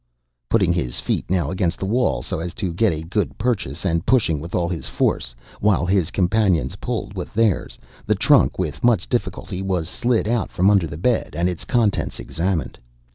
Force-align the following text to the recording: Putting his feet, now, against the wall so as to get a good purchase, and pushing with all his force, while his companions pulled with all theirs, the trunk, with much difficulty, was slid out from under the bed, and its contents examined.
Putting 0.49 0.73
his 0.73 0.99
feet, 0.99 1.29
now, 1.29 1.51
against 1.51 1.77
the 1.77 1.85
wall 1.85 2.23
so 2.23 2.39
as 2.39 2.55
to 2.55 2.73
get 2.73 2.91
a 2.91 3.03
good 3.03 3.37
purchase, 3.37 3.85
and 3.85 4.03
pushing 4.03 4.39
with 4.39 4.55
all 4.55 4.67
his 4.67 4.87
force, 4.87 5.35
while 5.59 5.85
his 5.85 6.09
companions 6.09 6.77
pulled 6.77 7.13
with 7.15 7.27
all 7.27 7.33
theirs, 7.35 7.77
the 8.07 8.15
trunk, 8.15 8.57
with 8.57 8.83
much 8.83 9.07
difficulty, 9.07 9.61
was 9.61 9.87
slid 9.87 10.27
out 10.27 10.51
from 10.51 10.71
under 10.71 10.87
the 10.87 10.97
bed, 10.97 11.35
and 11.37 11.47
its 11.47 11.65
contents 11.65 12.19
examined. 12.19 12.79